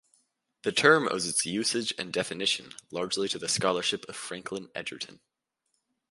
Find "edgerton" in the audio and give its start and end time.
4.73-5.19